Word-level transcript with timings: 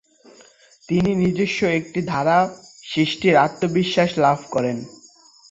তিনি 0.89 1.11
নিজস্ব 1.15 1.59
একটি 1.79 1.99
ধারা 2.03 2.37
সৃষ্টির 2.83 3.35
আত্মবিশ্বাস 3.37 4.09
লাভ 4.17 4.39
করেন। 4.51 4.77